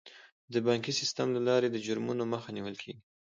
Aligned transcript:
د 0.53 0.55
بانکي 0.65 0.93
سیستم 0.99 1.27
له 1.35 1.41
لارې 1.47 1.67
د 1.71 1.77
جرمونو 1.85 2.23
مخه 2.33 2.49
نیول 2.55 2.75
کیږي. 2.81 3.01